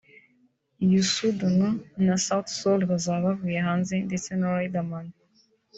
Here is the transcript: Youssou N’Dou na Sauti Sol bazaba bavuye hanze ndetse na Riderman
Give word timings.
Youssou 0.91 1.31
N’Dou 1.51 1.65
na 2.05 2.15
Sauti 2.25 2.51
Sol 2.59 2.79
bazaba 2.91 3.25
bavuye 3.25 3.59
hanze 3.67 3.95
ndetse 4.07 4.29
na 4.39 4.47
Riderman 4.57 5.07